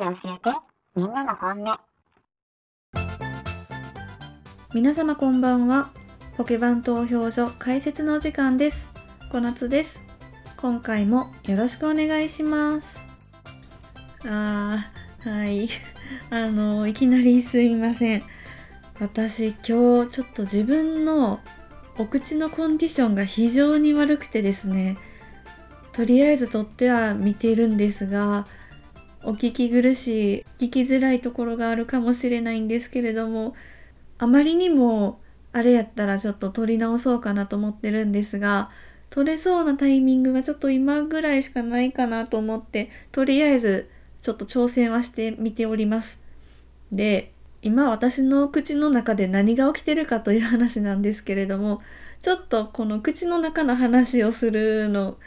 [0.00, 0.58] で教えて
[0.96, 1.78] みんなの本音
[4.72, 5.90] 皆様こんばんは。
[6.38, 8.88] ポケバン投票所解説のお時間です。
[9.30, 10.00] 小夏です。
[10.56, 12.98] 今回もよろしくお願いします。
[14.24, 15.68] あーはい。
[16.30, 18.22] あのいきなりすみません。
[19.00, 21.40] 私今日ちょっと自分の
[21.98, 24.96] お口のコンディションが非常に悪くてですね。
[25.92, 28.46] とりあえずとっては見てるんですが
[29.22, 33.54] お聞き苦しい聞きづらいところがあるかもしれないんですけれども
[34.18, 35.20] あまりにも
[35.52, 38.70] あれやったらちょっと撮り直そうかなと思ってるんですが
[39.10, 43.90] 撮れそうなタイミングがちょっと今ぐらいしかないかなと思ってとりあえず
[44.22, 46.22] ちょっと挑戦はしてみております。
[46.92, 51.80] で今私の口の中で何が起きてるかという話なんですけれども
[52.22, 55.18] ちょっとこの口の中の話をするの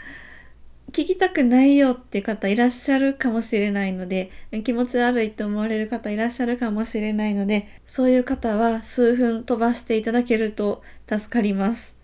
[0.94, 4.30] 聞きたくないよって方いらっしゃるかもしれないので
[4.64, 11.98] 気持ち悪いと思われる方いらっしゃるかもしれないのでそういう方は数分飛ばしていただけると助かります。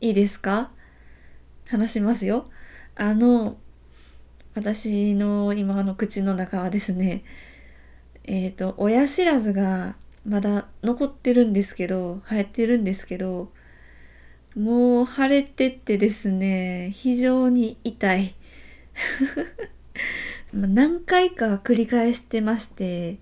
[0.00, 0.70] いいですか？
[1.68, 2.48] 話しますよ。
[2.94, 3.58] あの
[4.54, 7.24] 私の今の口の中はですね
[8.24, 13.52] えっ、ー、と親知らずがまだ残ってるんですけど生えてるんですけど
[14.56, 18.34] もう腫れてってですね、非常に痛い。
[20.52, 23.18] 何回か繰り返してまして、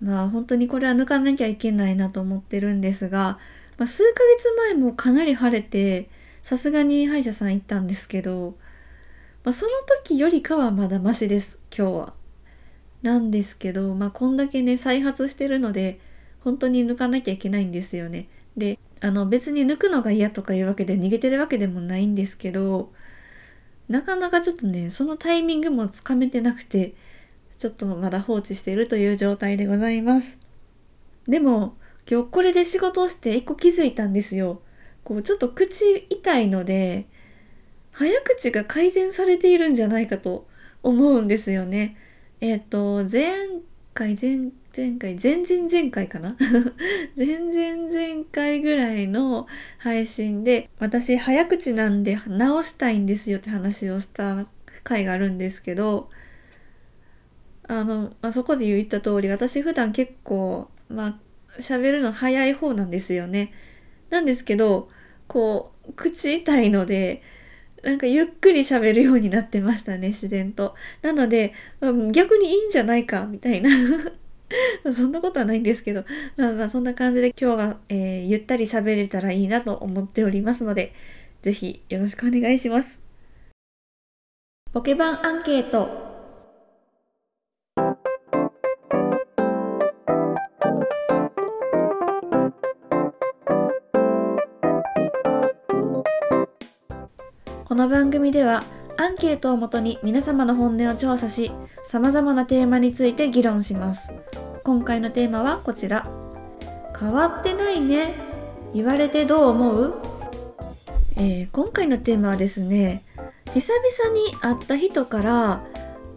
[0.00, 3.38] まあ本当にこれは抜かなきゃいけないなと思ってるんですが、
[3.78, 6.10] まあ、数ヶ月前もかなり腫れて、
[6.42, 8.56] さすがに歯医者さん行ったんですけど、
[9.44, 9.72] まあ、その
[10.02, 12.14] 時よりかはまだマシです、今日は。
[13.02, 16.00] なんですけど、まあこんだけね、再発してるので、
[16.40, 18.28] 本当に抜かなきゃいけないんですよね。
[18.58, 22.92] で、あの別に抜くのが嫌とかいうわけで逃げてるわけでもないんですけど、
[23.88, 26.94] なかなかちょっとね、そのタイミングもつかめてなくて、
[27.58, 30.38] ちょっとまだ放置しているという状態でございます。
[31.26, 31.76] でも、
[32.10, 34.62] 今日これで仕事をして一個気づいたんですよ。
[35.04, 37.06] こう、ちょっと口痛いので、
[37.92, 40.46] 早口が改善されているんじゃないかと
[40.82, 41.96] 思うんですよね。
[42.40, 43.60] えっ、ー、と、前
[43.94, 46.36] 回、前前回、前々前回かな？
[47.18, 54.46] 前々前回ぐらいの配信で、私早口なんで直したいんですよって話をした
[54.84, 56.10] 回があるんですけど、
[57.66, 61.18] あの、まあ、そこで言った通り、私普段結構、ま
[61.56, 63.52] あ、喋るの早い方なんですよね。
[64.10, 64.90] なんですけど、
[65.26, 67.22] こう、口痛いので、
[67.82, 70.76] なんかゆっくり喋るようになってましたね、自然と。
[71.02, 71.52] なので、
[72.12, 73.70] 逆にいいんじゃないか、みたいな
[74.94, 76.04] そんなことはないんですけど、
[76.36, 80.92] まあまあそんな感じで今日は、えー、ゆったり喋れたらいいなと思っておりますので、
[81.42, 83.00] ぜひよろしくお願いします。
[84.72, 86.08] ポケバンアンケート。
[97.64, 98.64] この番組では
[98.96, 101.52] アンケートをもとに皆様の本音を調査し、
[101.86, 104.12] 様々なテーマについて議論します。
[104.68, 106.06] 今回のテーマはこちら。
[107.00, 108.16] 変わってないね。
[108.74, 109.94] 言われてどう思う？
[111.16, 113.02] えー、今回のテーマはですね、
[113.54, 115.64] 久々に会った人から、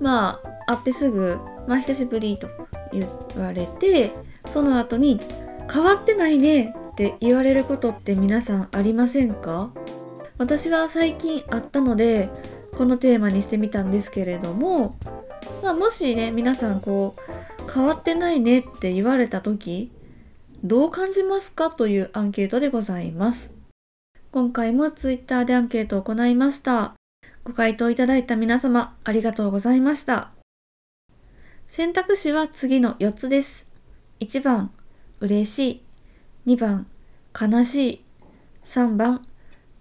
[0.01, 2.49] まあ、会ってすぐ、まあ、久しぶりと
[2.91, 3.07] 言
[3.41, 4.11] われて、
[4.47, 5.21] その後に、
[5.73, 9.71] 変わってないねって言われることって皆さんありませんか？
[10.37, 12.27] 私は最近あったので、
[12.77, 14.99] このテーマにしてみたんですけれども、
[15.63, 17.30] まあ、もしね、皆さんこう、
[17.73, 19.91] 変わってないねって言われた時
[20.63, 23.53] どう感じますかというアンケートでございます。
[24.31, 26.93] 今回も Twitter でアンケートを行いました。
[27.43, 30.31] ご回答いただいた皆様ありがとうございました。
[31.65, 33.67] 選択肢は次の4つです。
[34.19, 34.71] 1番
[35.19, 35.83] 嬉し
[36.45, 36.55] い。
[36.55, 36.85] 2番
[37.39, 38.03] 悲しい。
[38.65, 39.25] 3番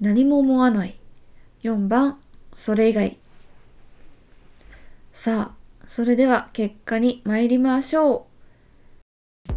[0.00, 0.96] 何も思わない。
[1.62, 2.18] 4番
[2.52, 3.18] それ以外。
[5.12, 5.59] さあ
[5.92, 8.28] それでは結果に参りましょ
[9.42, 9.52] う。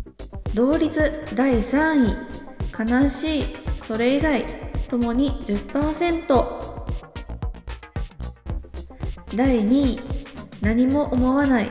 [0.55, 3.01] 同率第3位。
[3.03, 3.45] 悲しい。
[3.83, 4.43] それ以外
[4.89, 6.25] ともに10%
[9.35, 10.01] 第2位。
[10.59, 11.69] 何も思わない。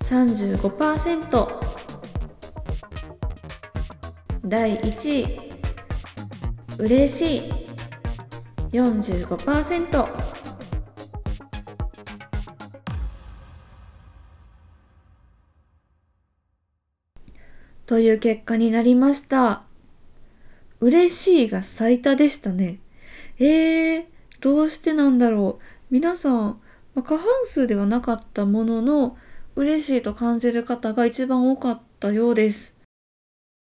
[0.00, 1.48] 35%
[4.44, 5.40] 第1位。
[6.78, 7.52] 嬉しい。
[8.72, 10.35] 45%
[17.86, 19.62] という結果になりました。
[20.80, 22.78] 嬉しいが最多でしたね。
[23.38, 24.04] えー、
[24.40, 25.64] どうしてなんだろう。
[25.90, 26.60] 皆さん、
[26.94, 29.16] ま過半数ではなかったものの、
[29.54, 32.76] 嬉しいと感じる方が一番多かったようです。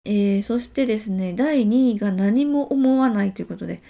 [0.06, 3.82] えー、そしてですね、第2位が何も思わないということで、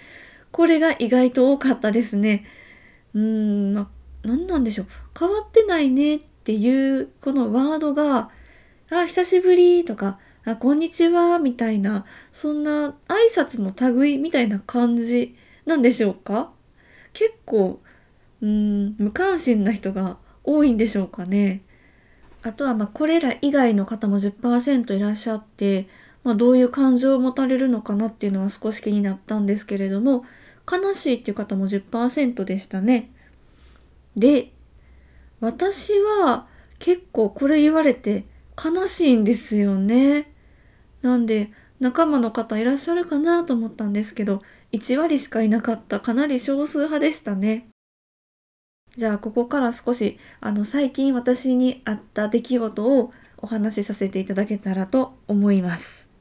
[0.51, 2.45] これが意外と多かったですね。
[3.13, 3.87] うーん、まあ、
[4.23, 4.87] 何なんでしょう。
[5.17, 8.31] 変わってないねっていうこのワードが、
[8.99, 16.51] あ、久しぶりとか、あ、こんにちはみたいな、そんな挨拶の類みたいな感じなんでしょうか？
[17.13, 17.81] 結構、
[18.41, 21.61] うーん、無関心な人が多いんでしょうかね。
[22.43, 25.87] あとは、まあ、これら以外の方も10%いらっしゃって、
[26.23, 30.25] まあ、どういう感情を持たれるのかなっていうのは少し気になったんですけれども、
[30.71, 33.11] 悲しいっていう方も10%でしたね。
[34.15, 34.51] で、
[35.41, 36.47] 私は
[36.79, 38.25] 結構これ言われて
[38.63, 40.31] 悲しいんですよね。
[41.01, 44.41] なんで、仲間の方いらっしゃるかなと思ったんですけど、
[44.71, 47.67] 1割しかいなかったかなり少数派でしたね。
[48.95, 56.14] じゃあ、ここから少し、あの、最近私にあった出来事をお話しさせていただけたらと思います。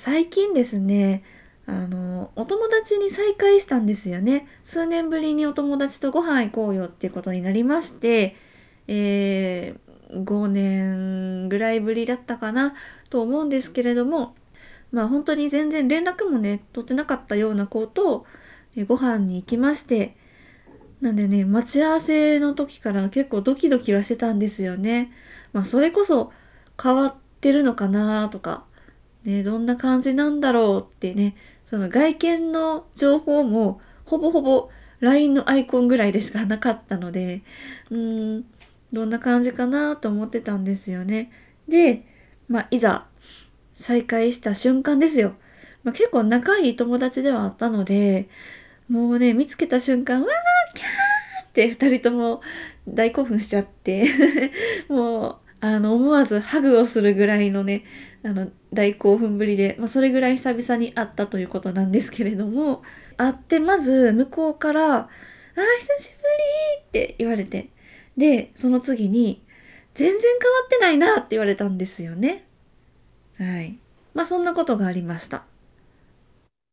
[0.00, 1.22] 最近ですね、
[1.66, 4.46] あの、お友達に再会したんですよね。
[4.64, 8.34] 数年ぶりにお友達とご飯行こうよっていうことになりまして、
[8.88, 12.72] えー、5年ぐらいぶりだったかな
[13.10, 14.34] と思うんですけれども、
[14.90, 18.24] まあ本当に全然連絡もね、取ってなかったような子と、
[18.76, 20.16] えご飯に行きまして、
[21.02, 25.12] なんでね、待ち合わせの時から結構ドキドキはしてたんですよね。
[25.52, 26.32] まあそれこそ
[26.82, 28.64] 変わってるのかなとか、
[29.24, 31.36] ね、どんな感じなんだろうってね、
[31.66, 34.70] その外見の情報もほぼほぼ
[35.00, 37.42] LINE のアイコンぐらいでしかなかったので、
[37.90, 38.44] うーん、
[38.92, 41.30] どんな感じかなと思ってたんですよね。
[41.68, 42.04] で、
[42.48, 43.06] まあ、いざ
[43.74, 45.34] 再会した瞬間ですよ。
[45.84, 48.28] まあ、結構仲いい友達ではあったので、
[48.88, 52.42] もうね、見つけた瞬間、わーキャーって二人とも
[52.86, 54.06] 大興奮しちゃって、
[54.88, 57.84] もう、あの、思わずハグをするぐらいのね、
[58.22, 62.82] あの、大興奮ぶりで、まあ、それぐらい久々に会ったということなんですけれども、
[63.16, 65.08] 会ってまず向こうから、あ、
[65.54, 67.70] 久しぶりって言われて、
[68.16, 69.42] で、その次に、
[69.94, 72.46] 全然変わってないなって言われたんですよね。
[73.38, 73.78] はい。
[74.14, 75.44] まあそんなことがありました。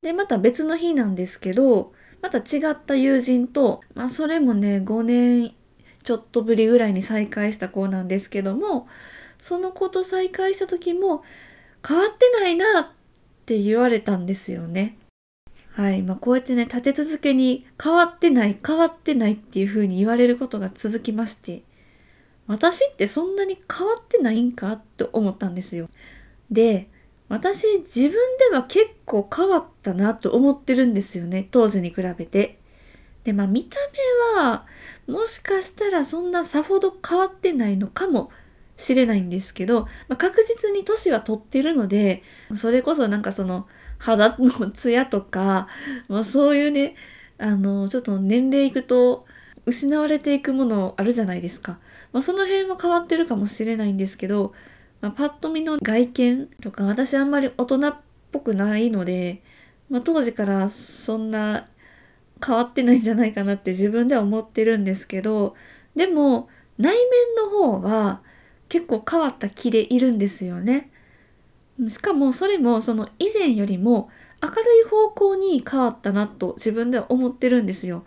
[0.01, 5.55] で、また別の日なんですけど、また違った友人と、まあそれもね、5年
[6.03, 8.87] ちょっとぶりぐらいに再会した子なんですけども、
[9.39, 11.23] その子と再会した時も、
[11.87, 12.87] 変わってないなっ
[13.45, 14.97] て言われたんですよね。
[15.71, 16.01] はい。
[16.01, 21.61] まあこうやってね、立て続けに変わってない、変わってないっていう風に言われることが続きまして、
[22.47, 25.89] 私ってそんなに変わってないんかって思ったんですよ。
[26.49, 26.89] で、
[27.29, 28.11] 私自分
[28.51, 31.47] では結構変わったなと思ってるんですよね。
[31.51, 32.57] 当時に比べて。
[33.23, 33.77] で、まあ見た
[34.35, 34.65] 目は、
[35.07, 38.31] もしかしたらそんなさほど変わってないのかも
[38.77, 42.23] しれないんですけど、まあ、確実に年は取ってるので、
[42.55, 43.67] それこそなんかその
[43.97, 45.67] 肌のツヤとか、
[46.07, 46.95] まあそういうね、
[47.39, 49.25] あの、ちょっと年齢いくと
[49.65, 51.79] 失われていくものあるじゃないですか。
[52.13, 54.53] まあその辺は変わってるかもしれないんですけど、
[55.01, 57.95] まあ、パッと見の外見とか私あんまり大人っ
[58.31, 59.41] ぽくないので、
[59.89, 61.67] まあ当時からそんな
[62.45, 65.55] 変わってないんじゃないかなって自分では思ってるんですけど、
[65.95, 68.21] でも内面の方は
[68.69, 70.91] 結構変わった気でいるんですよね。
[71.89, 74.09] しかもそれもその以前よりも
[74.41, 74.55] 明る
[74.85, 78.03] い方向に変わったなと自分では思ってるんですよ。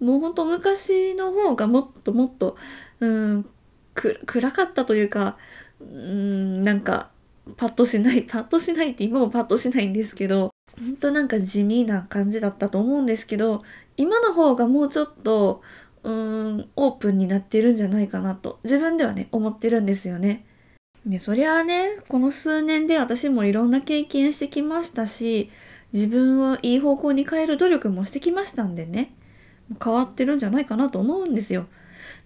[0.00, 2.56] もうほんと昔の方がもっともっと、
[3.00, 3.46] うん、
[3.94, 5.36] く暗かったというか、
[5.80, 7.10] うん、なんか
[7.56, 13.62] パッとしない、パッとしないって今もパッとしないんですけど、ほんとなんか地味な感じだったと思うんですけど、
[13.96, 15.62] 今の方がもうちょっと、
[16.04, 20.46] うーん、オープンになってるんじゃないかなと、自分ではね、思ってるんですよね。
[21.06, 25.50] で、そりゃあね、この数年で私もいろんな経験してきましたし、
[25.92, 29.14] 自分をいい方向に変える努力もしてきましたんでね、
[29.82, 31.66] 変わってるんじゃないかなと思うんですよ。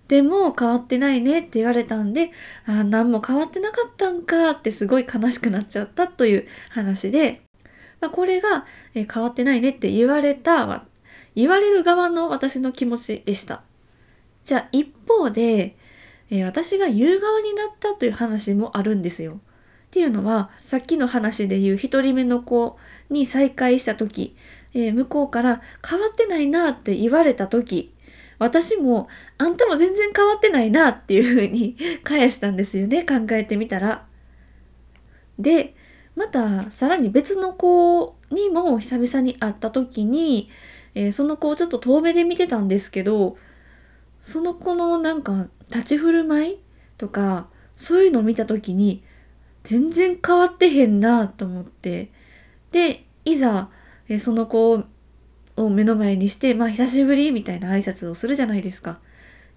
[0.08, 2.32] でも変わってないねって言われたんで、
[2.66, 7.42] ああ、何も変わってなかったんかってすごい悲しくなっちゃったという話で、
[8.00, 10.86] まあ、これが、え変わってないねって言われた、
[11.34, 13.62] 言われる側の私の気持ちでした。
[14.48, 15.76] じゃあ一方で、
[16.30, 19.34] えー私が言う側になったという話もあるんですよ。
[19.34, 19.36] っ
[19.90, 22.78] ていうのは、さっきの話で言う一人目の子
[23.10, 24.34] に再会した時、
[24.72, 27.92] えー向こうから変わってないなって言われた時、
[28.38, 34.06] 私もあんたも全然変わってないなっていう風に返したんですよね考えてみたら。
[35.38, 35.74] で
[36.16, 40.48] またさらに別の子にも久々に会った時に、
[40.94, 43.36] えーその子をちょっと遠目で見てたんですけど
[44.28, 46.58] その子のなんか立ち振る舞い
[46.98, 49.02] とかそういうのを見た時に
[49.64, 52.10] 全然変わってへんなと思って
[52.70, 53.70] でいざ、
[54.20, 54.84] その子
[55.56, 59.00] を目の前にして、まあ久しぶりみたいな挨拶をするじゃないですか。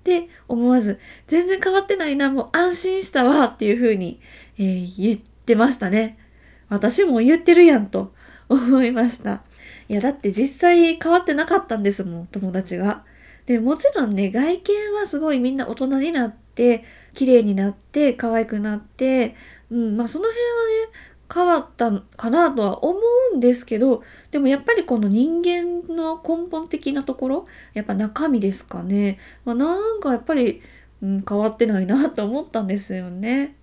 [0.04, 4.20] で、思わず、全然変わってないな、もう安心したわっていう風に、
[4.58, 6.18] えー言ってましたね。
[6.70, 8.14] 私も言ってるやんと
[8.50, 9.44] 思いました。
[9.88, 13.04] いや、だって実際変わってなかったんですもん、友達が。
[13.52, 19.36] で、もちろんね、外見はすごいみんな大人になって、綺麗になって、可愛くなって、
[19.70, 20.92] うん、まあその辺はね、
[21.34, 22.98] 変わったかなとは思
[23.34, 29.20] うんですけど、でもやっぱりこの人間の根本的なところ、やっぱ中身ですかね。
[29.44, 30.62] まあ、なんかやっぱり、
[31.02, 33.58] うん、変わってないなと思ったんですよね。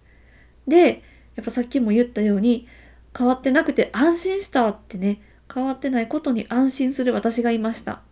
[0.66, 1.02] で、
[1.34, 2.68] やっぱさっきも言ったように、
[3.16, 8.07] 変わってなくて安心したってね、変わってないことに安心する私がいました。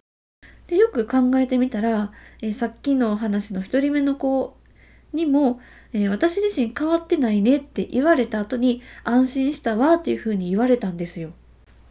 [0.66, 4.56] で、よく考えてみたら、えーさっきの話の一人目の子
[5.12, 5.60] にも、
[5.92, 11.30] えー私自身変わってないねって言われた後に安心したわっていうふうに言われたんですよ。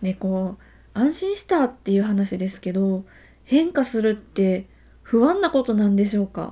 [0.02, 0.64] ね、こう、
[0.94, 3.06] 安心したっていう話ですけど、
[3.44, 4.66] 変化するって
[5.04, 6.52] 不安なことなんでしょうか？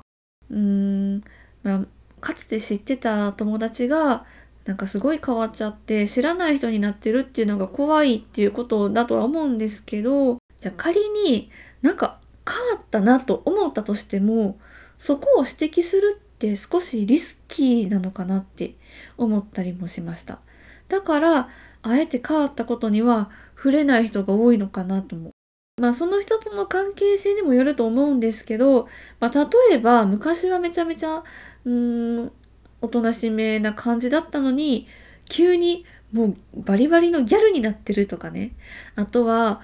[0.50, 1.24] うーん、
[1.62, 1.86] まあ、
[2.20, 4.24] かつて知ってた友達が、
[4.64, 11.50] なんかすごい変わっちゃって知らない人になってるっていうのが怖いっていうことだとは思うんですけど、じゃあ仮に
[11.84, 14.58] なんか変わったなと思ったとしても、
[14.96, 18.74] そこを指摘するって少しリスキーなのかなって
[19.18, 20.40] 思ったりもしました。
[20.88, 21.50] だから、
[21.82, 25.32] あえて変わったことには触れない人が多いのかなとも。
[25.78, 28.88] まあその人との関係性にもよると思うんですけど、
[29.20, 31.22] まあ例えば昔はめちゃめちゃ、
[31.66, 32.32] うーん、
[32.80, 34.86] おとなしめな感じだったのに、
[35.28, 38.52] 急にもうバリバリのギャルになってるとかね。
[38.96, 39.60] あとは、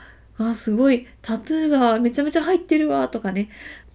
[0.49, 3.51] あ、すごいタトゥーがめちゃめちゃ入ってるわとかね。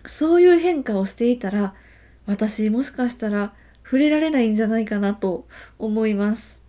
[0.06, 1.74] そういう変化をしていたら、
[2.28, 5.48] 私もしかしたら触れられないんじゃないかなと
[5.80, 6.62] 思います。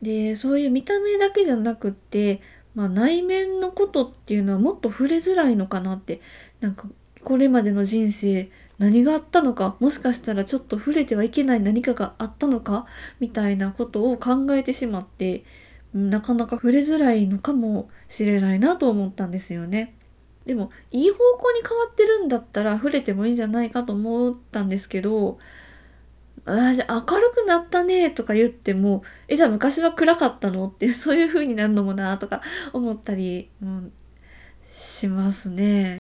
[0.00, 2.40] で、そういう見た目だけじゃなくって、
[2.74, 6.20] まあ内面のことっていうのはもっと触れづらいのかなって、
[6.60, 6.88] なんか
[7.22, 12.86] これまでの人生何があったのか、もしかしたらちょっと触れてはいけない何かがあったのか、
[13.20, 15.44] みたいなことを考えてしまって、
[15.94, 19.94] なかなか触れづらいのかもしれないなと思ったんですよね。
[20.46, 25.38] でも、いい方向に変わってるんだったら触れてもいいんじゃないかと思ったんですけど、
[26.44, 33.92] あじゃあ明るくなったねとか言っても、え、じゃあ昔は暗かったのって、 そういう風になるのもなとか思ったり、うん、
[34.72, 35.98] しますね。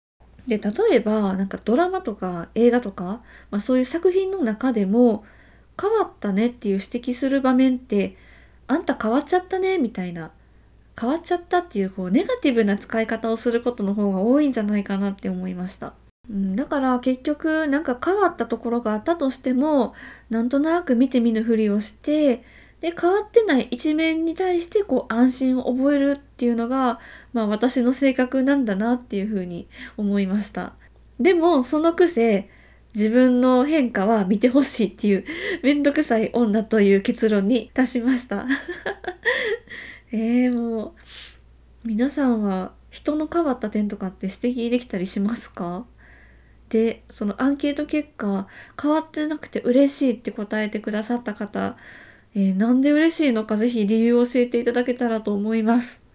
[0.46, 5.24] で、例えば、なんかドラマとか映画とか、まあそういう作品の中でも、
[5.80, 8.16] 変わったねっていう指摘する場面って、
[8.68, 10.32] あんた変わっちゃったねみたいな、
[10.98, 15.94] 変わっちゃったっていう、こう、ネガティブな使い方をすることの方が多いんじゃないかなって思いました。
[16.28, 19.94] うん、だから結局なんか変わったところがあったとしても
[20.28, 22.42] なんとなく見て見ぬふりをして
[22.80, 27.00] で変わってない一面に対してこう安心を覚えるっていうのが
[27.32, 30.74] まあ私の性格なんだなっていうふうに思いました
[31.18, 32.50] でもそのくせ
[32.96, 35.24] 自分の変化は見てほしいっていう
[35.62, 38.46] めんどくさい女という結論に達しました
[40.12, 40.94] えー、も
[41.84, 45.86] う皆さんは人の変わった点とかって指摘できたりしますか？
[46.70, 48.48] でそのアンケート結果
[48.80, 51.76] 変わってなくて嬉しいって答えてくださった方、
[52.34, 56.05] えーなんで嬉しいのかぜひ理由を教えていただけたらと思います。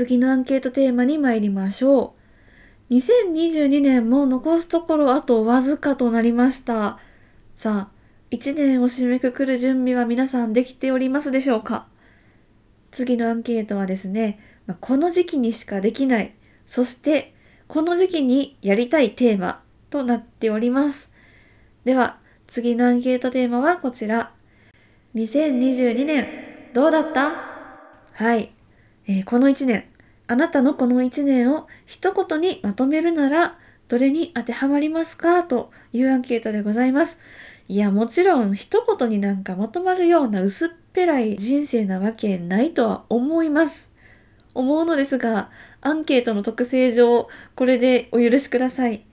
[0.00, 2.14] 次のアンケートテーマに参りましょ
[2.88, 2.94] う。
[2.94, 6.98] 2022年も残すところあとわずかとなりました。
[7.54, 7.94] さあ、
[8.30, 11.86] 1年を締めくくる準備は皆さんできておりますでしょうか？
[12.90, 14.40] 次のアンケートはですね、
[14.80, 16.34] この時期にしかできない、
[16.66, 17.34] そして
[17.68, 21.12] この時期にやりたいテーマとなっております。
[21.84, 22.16] では、
[22.46, 24.32] 次のアンケートテーマはこちら。
[25.14, 26.26] 2022年、
[26.72, 27.34] どうだった？
[28.14, 28.54] はい。
[29.06, 29.89] えーこの1年、
[30.30, 33.58] あなたのこの1年を一言にまとめるなら、
[33.88, 35.42] どれに当てはまりますか？
[35.42, 37.18] というアンケートでございます。
[37.66, 43.90] いや、もちろん一言になんかまとまるような薄っぺらい人生なわけないとは思います。
[44.54, 49.04] 思うのですが、アンケートの特性上、これでお許しください。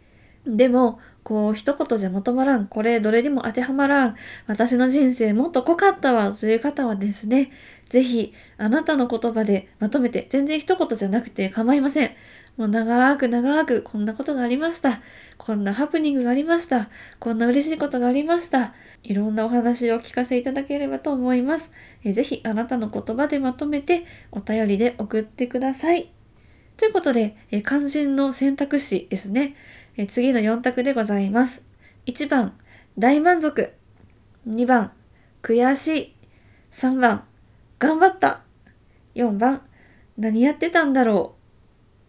[0.46, 7.52] でも、こう一言じゃまとまらん、これどれにも当てはまらん、私の人生もっと濃かったわという方はですね、
[7.90, 12.12] ぜひあなたの言葉でまとめて、全然一言じゃなくて構いません。
[12.58, 15.00] もう長く長くこんなことがありました。
[15.38, 16.90] こんなハプニングがありました。
[17.20, 18.74] こんな嬉しいことがありました。
[19.04, 21.72] いろんなお話を聞かせいただければと思います。
[22.04, 26.12] えぜひあなたの言葉でまとめてお便りで送ってください。
[26.78, 29.56] ということで、え肝心の選択肢ですね。
[29.96, 31.64] え次の4択でございます。
[32.08, 32.58] 1番、
[32.98, 33.72] 大満足。
[34.48, 34.92] 2番、
[35.44, 36.14] 悔しい。
[36.72, 37.27] 3番、
[37.80, 38.42] 頑張った。
[39.16, 39.62] 4番、
[40.18, 41.36] 何やってたんだろ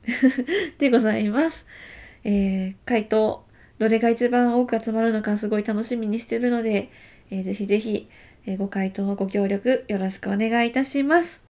[0.06, 0.08] う。
[0.78, 1.66] でございます。
[2.24, 3.46] えー、回答、
[3.78, 6.90] どれが一番多く集まるのかすごい楽しみにしてるので、
[7.30, 8.08] えー、ぜひぜひ、
[8.46, 11.44] えー、ご回答、ご協力よろしくお願いいたします。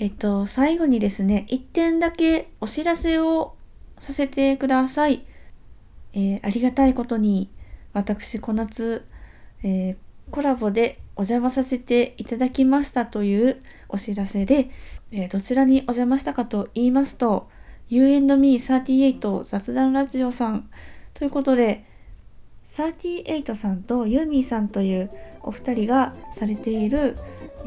[0.00, 3.56] えっと、最後にですね、1点だけお知らせを
[3.98, 5.24] させてください。
[6.12, 7.50] えー、ありがたいことに、
[7.92, 9.04] 私、小夏、
[9.62, 9.96] えー、
[10.30, 14.70] コラボでお邪魔させていただきましたというお知らせで、
[15.12, 17.48] え、どちらにお邪魔したかと言いますと、
[17.88, 20.68] You&Me38 雑談ラジオさん
[21.12, 21.84] ということで、
[22.66, 25.10] 38さんとユーミーさんという
[25.42, 27.16] お二人がされている、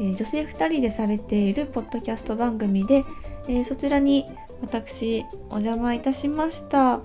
[0.00, 3.04] え、女性二人でされているポッドキャスト番組で、
[3.48, 4.26] え、そちらに
[4.60, 7.00] 私お邪魔いたしました。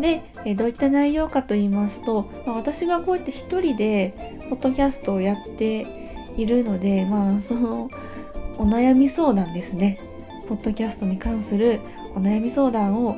[0.00, 4.14] で、え、どういった内容かと言いますと、まあ、私がこうやって一人で
[4.50, 5.86] ポッドキャストをやって
[6.36, 7.90] いるので、まあその
[8.58, 9.98] お悩み相談ですね。
[10.48, 11.80] ポッドキャストに関する
[12.14, 13.16] お悩み相談を、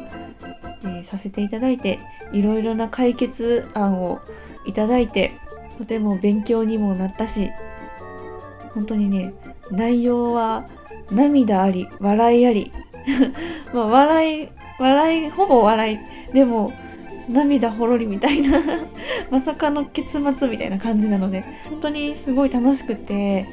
[0.84, 1.98] えー、させていただいて、
[2.32, 4.20] いろいろな解決案を
[4.66, 5.32] いただいて、
[5.78, 7.50] とても勉強にもなったし、
[8.74, 9.34] 本当にね、
[9.70, 10.66] 内容は
[11.10, 12.72] 涙あり、笑いあり。
[13.72, 14.48] まあ、笑い、
[14.78, 15.98] 笑い、ほぼ笑い。
[16.32, 16.72] でも、
[17.28, 18.60] 涙ほろりみたいな
[19.30, 23.46] まさかの結末みたいな感じなので、本当にすごい楽しくて、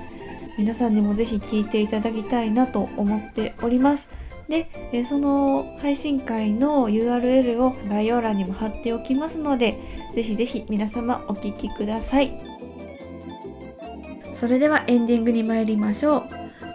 [0.58, 4.10] 皆さんにもぜひ聞いていただきたいなと思っております。
[4.48, 4.68] で、
[5.06, 9.80] その配信会の URL を概要欄にも貼っておきますので、
[10.14, 12.38] ぜひぜひ皆様お聞きください。
[14.36, 16.24] それではエンディングに参りましょう。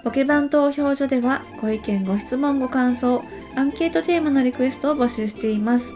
[0.02, 3.22] ポケバン投票所ではご意見、ご質問、ご感想、
[3.56, 5.92] アンケートテーマのリクエストを募集しています。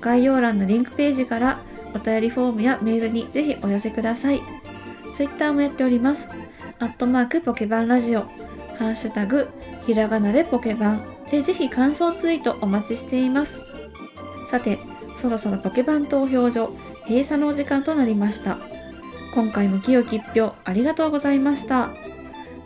[0.00, 1.60] 概要欄のリンクページから
[1.94, 4.40] お便りフォームやメールにぜひお寄せください。
[5.14, 6.28] Twitter もやっております。
[6.78, 8.20] アットマークポケバンラジオ、
[8.78, 9.48] ハッシュタグ、
[9.86, 13.60] ひらがなでポケバンでぜひ感想ツイートお待ちしています。
[14.48, 14.78] さて、
[15.16, 16.72] そろそろポケバン投票所
[17.08, 18.58] 閉鎖のお時間となりました。
[19.34, 21.90] 今回も清き一票ありがとうございました。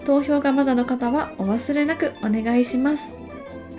[0.04, 3.21] 投票がまだの方はお忘れなくお願いします。